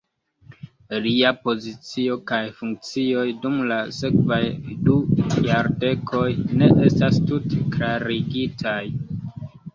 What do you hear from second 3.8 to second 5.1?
sekvaj du